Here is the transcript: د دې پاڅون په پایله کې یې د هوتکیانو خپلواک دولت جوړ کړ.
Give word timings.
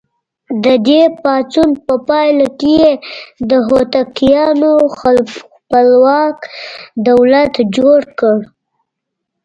د 0.63 0.65
دې 0.87 1.01
پاڅون 1.23 1.69
په 1.85 1.93
پایله 2.07 2.47
کې 2.59 2.71
یې 2.81 2.91
د 3.49 3.51
هوتکیانو 3.67 4.71
خپلواک 4.97 6.37
دولت 7.07 7.53
جوړ 7.77 7.99
کړ. 8.19 8.37